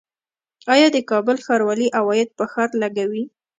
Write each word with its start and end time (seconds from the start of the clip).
آیا 0.73 0.87
د 0.91 0.97
کابل 1.11 1.37
ښاروالي 1.45 1.87
عواید 1.99 2.29
په 2.37 2.43
ښار 2.51 2.69
لګوي؟ 2.81 3.23